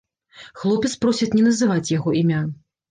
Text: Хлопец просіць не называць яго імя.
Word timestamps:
Хлопец 0.61 0.91
просіць 1.05 1.31
не 1.37 1.47
называць 1.51 1.87
яго 1.97 2.19
імя. 2.23 2.45